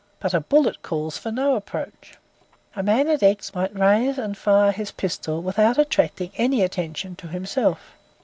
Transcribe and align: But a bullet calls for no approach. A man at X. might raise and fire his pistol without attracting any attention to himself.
But 0.19 0.33
a 0.33 0.39
bullet 0.41 0.81
calls 0.81 1.19
for 1.19 1.29
no 1.31 1.55
approach. 1.55 2.15
A 2.75 2.81
man 2.81 3.07
at 3.07 3.21
X. 3.21 3.53
might 3.53 3.77
raise 3.77 4.17
and 4.17 4.35
fire 4.35 4.71
his 4.71 4.89
pistol 4.91 5.43
without 5.43 5.77
attracting 5.77 6.31
any 6.37 6.63
attention 6.63 7.15
to 7.17 7.27
himself. 7.27 7.93